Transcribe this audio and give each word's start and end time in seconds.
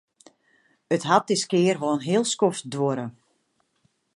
It 0.95 1.03
hat 1.09 1.25
diskear 1.29 1.77
wol 1.81 1.95
in 1.97 2.05
heel 2.07 2.25
skoft 2.33 2.63
duorre. 2.73 3.05